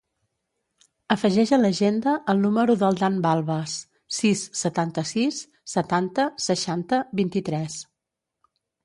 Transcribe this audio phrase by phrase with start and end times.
[1.15, 3.75] Afegeix a l'agenda el número del Dan Balbas:
[4.21, 5.43] sis, setanta-sis,
[5.75, 7.77] setanta, seixanta, vint-i-tres.